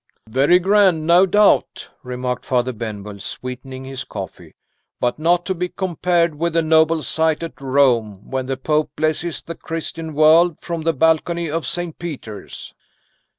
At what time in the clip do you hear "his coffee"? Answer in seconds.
3.85-4.55